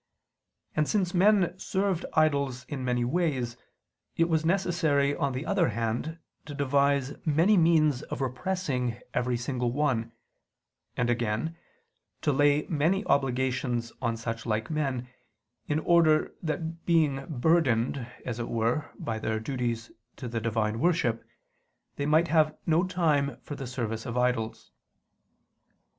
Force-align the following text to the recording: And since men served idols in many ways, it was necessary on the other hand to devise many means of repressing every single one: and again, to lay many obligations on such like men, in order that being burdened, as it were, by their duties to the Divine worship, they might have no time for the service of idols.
And 0.75 0.87
since 0.89 1.13
men 1.13 1.53
served 1.59 2.07
idols 2.13 2.65
in 2.65 2.83
many 2.83 3.05
ways, 3.05 3.55
it 4.17 4.27
was 4.27 4.43
necessary 4.43 5.15
on 5.15 5.31
the 5.33 5.45
other 5.45 5.69
hand 5.69 6.17
to 6.47 6.55
devise 6.55 7.13
many 7.23 7.55
means 7.55 8.01
of 8.01 8.19
repressing 8.19 8.99
every 9.13 9.37
single 9.37 9.71
one: 9.71 10.11
and 10.97 11.07
again, 11.11 11.55
to 12.23 12.31
lay 12.31 12.65
many 12.67 13.05
obligations 13.05 13.93
on 14.01 14.17
such 14.17 14.47
like 14.47 14.71
men, 14.71 15.07
in 15.67 15.77
order 15.77 16.33
that 16.41 16.83
being 16.83 17.23
burdened, 17.29 18.07
as 18.25 18.39
it 18.39 18.49
were, 18.49 18.89
by 18.97 19.19
their 19.19 19.39
duties 19.39 19.91
to 20.15 20.27
the 20.27 20.41
Divine 20.41 20.79
worship, 20.79 21.23
they 21.97 22.07
might 22.07 22.29
have 22.29 22.57
no 22.65 22.83
time 22.87 23.39
for 23.43 23.53
the 23.53 23.67
service 23.67 24.07
of 24.07 24.17
idols. 24.17 24.71